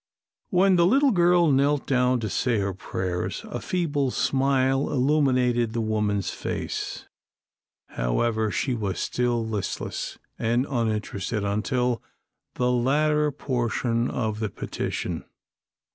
[0.49, 5.79] When the little girl knelt down to say her prayers, a feeble smile illuminated the
[5.81, 7.07] woman's face.
[7.89, 12.01] However, she was still listless and uninterested, until
[12.55, 15.23] the latter portion of the petition.